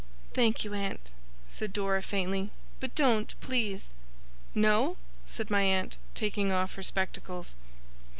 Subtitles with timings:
[0.33, 1.11] 'Thank you, aunt,'
[1.47, 2.49] said Dora, faintly.
[2.79, 3.91] 'But don't, please!'
[4.55, 7.53] 'No?' said my aunt, taking off her spectacles.